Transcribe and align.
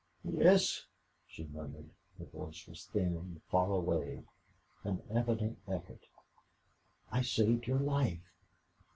"Yes," 0.23 0.87
she 1.27 1.45
murmured. 1.45 1.91
Her 2.17 2.25
voice 2.25 2.67
was 2.67 2.85
thin, 2.87 3.39
far 3.51 3.71
away, 3.71 4.23
an 4.83 5.03
evident 5.11 5.59
effort. 5.67 6.07
"I 7.11 7.21
saved 7.21 7.67
your 7.67 7.79
life." 7.81 8.25